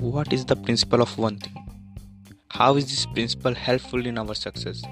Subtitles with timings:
[0.00, 1.56] What is the principle of one thing?
[2.50, 4.82] How is this principle helpful in our success?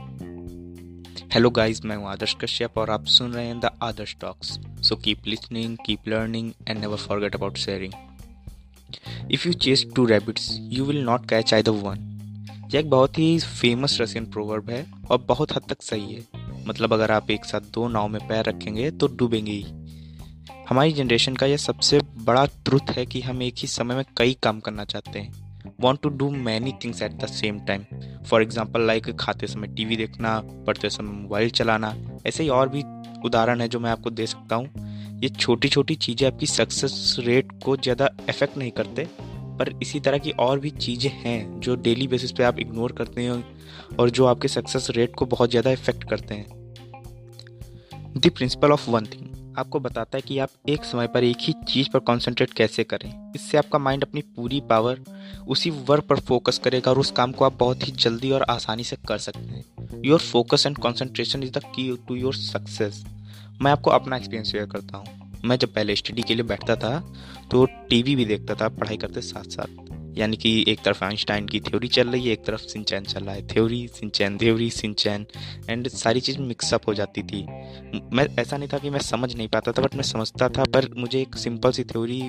[1.33, 4.97] Hello guys मैं हूँ आदर्श कश्यप और आप सुन रहे हैं the Adarsh talks so
[4.97, 7.93] keep listening keep learning and never forget about sharing
[9.33, 12.13] if you chase two rabbits you will not catch either one
[12.75, 16.25] यह एक बहुत ही फ़ेमस रशियन प्रोवर्ब है और बहुत हद तक सही है।
[16.67, 19.86] मतलब अगर आप एक साथ दो नाव में पैर रखेंगे तो डूबेंगे ही।
[20.67, 24.37] हमारी जनरेशन का यह सबसे बड़ा ट्रुथ है कि हम एक ही समय में कई
[24.43, 27.85] काम करना चाहते हैं। Want to do many things at the same time
[28.27, 31.95] for example like खाते समय टीवी देखना, पढ़ते समय मोबाइल चलाना।
[32.27, 32.83] ऐसे ही और भी
[33.25, 37.53] उदाहरण है जो मैं आपको दे सकता हूँ। ये छोटी छोटी चीज़ें आपकी सक्सेस रेट
[37.65, 39.05] को ज़्यादा इफ़ेक्ट नहीं करते,
[39.59, 43.23] पर इसी तरह की और भी चीज़ें हैं जो डेली बेसिस पे आप इग्नोर करते
[43.23, 46.47] हैं और जो आपके सक्सेस रेट को बहुत ज़्यादा इफ़ेक्ट करते हैं।
[48.17, 49.26] The principle of one thing
[49.59, 53.33] आपको बताता है कि आप एक समय पर एक ही चीज़ पर कंसंट्रेट कैसे करें।
[53.35, 55.01] इससे आपका माइंड अपनी पूरी पावर
[55.49, 58.85] उसी वर्क पर फोकस करेगा और उस काम को आप बहुत ही जल्दी और आसानी
[58.85, 63.05] से कर सकते हैं। Your focus and concentration is the key to your success
[63.63, 66.99] मैं आपको अपना एक्सपीरियंस शेयर करता हूँ। मैं जब पहले स्टडी के लिए बैठता था
[67.51, 69.86] तो टीवी भी देखता था, पढ़ाई करते साथ साथ
[70.19, 73.35] यानी कि एक तरफ़ आइंस्टाइन की थ्योरी चल रही है, एक तरफ़ सिंचैन चल रहा
[73.35, 75.27] है। Theory, Shinchan theory, Shinchan,
[75.71, 79.49] and सारी चीज़ मिक्सअप हो जाती थी। मैं, ऐसा नहीं था कि मैं समझ नहीं
[79.49, 82.23] पाता था बट मैं समझता था, पर मुझे एक सिंपल सी थ्योरी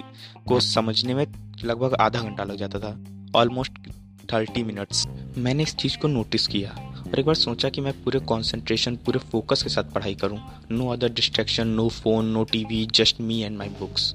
[0.48, 1.26] को समझने में
[1.64, 2.98] लगभग आधा घंटा लग जाता था।
[3.36, 3.88] ऑलमोस्ट
[4.34, 5.06] थर्टी मिनट्स
[5.38, 6.72] मैंने इस चीज़ को नोटिस किया
[7.08, 10.40] और एक बार सोचा कि मैं पूरे कंसंट्रेशन पूरे फोकस के साथ पढ़ाई करूँ।
[10.72, 14.14] No other distraction no phone no TV just me and my books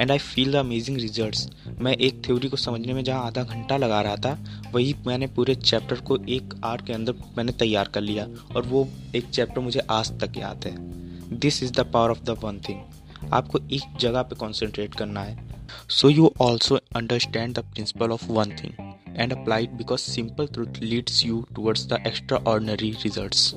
[0.00, 1.48] and I feel the amazing results
[1.80, 4.32] मैं एक थ्योरी को समझने में जहाँ आधा घंटा लगा रहा था,
[4.72, 8.26] वही मैंने पूरे चैप्टर को एक आर के अंदर मैंने तैयार कर लिया
[8.56, 12.38] और वो एक चैप्टर मुझे आज तक याद है। This is the power of the
[12.44, 18.10] one thing आपको एक जगह पे कॉन्सेंट्रेट करना है। So you also understand the principle
[18.10, 23.52] of one thing and apply because simple simple leads you towards the extra extraordinary results.